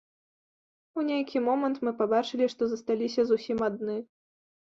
[0.99, 3.97] У нейкі момант мы пабачылі, што засталіся зусім адны.